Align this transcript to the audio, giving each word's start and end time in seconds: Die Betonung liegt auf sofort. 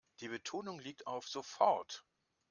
Die 0.19 0.29
Betonung 0.29 0.79
liegt 0.79 1.05
auf 1.05 1.27
sofort. 1.27 2.03